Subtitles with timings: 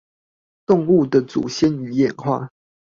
[0.03, 0.03] 動
[0.77, 2.49] 物的祖先與演化